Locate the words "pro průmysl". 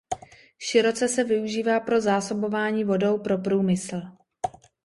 3.19-4.01